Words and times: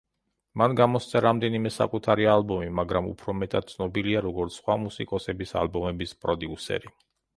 მან 0.59 0.71
გამოსცა 0.77 1.19
რამდენიმე 1.25 1.71
საკუთარი 1.75 2.25
ალბომი, 2.31 2.69
მაგრამ 2.79 3.09
უფრო 3.11 3.35
მეტად 3.43 3.69
ცნობილია, 3.75 4.25
როგორც 4.29 4.57
სხვა 4.63 4.79
მუსიკოსების 4.87 5.55
ალბომების 5.63 6.17
პროდიუსერი. 6.25 6.95